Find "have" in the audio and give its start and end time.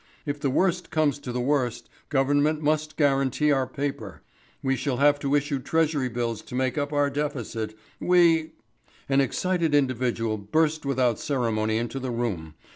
4.97-5.19